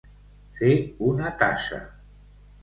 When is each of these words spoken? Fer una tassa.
Fer 0.61 0.71
una 1.09 1.33
tassa. 1.43 1.79